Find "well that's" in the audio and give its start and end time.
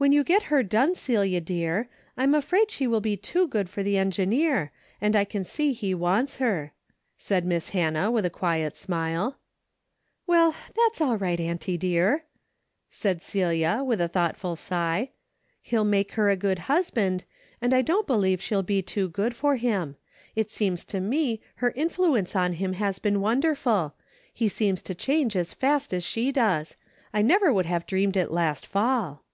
10.26-11.02